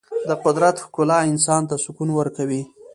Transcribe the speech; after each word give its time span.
د 0.27 0.31
قدرت 0.43 0.75
ښکلا 0.83 1.19
انسان 1.31 1.61
ته 1.69 1.75
سکون 1.83 2.09
ورکوي. 2.13 2.61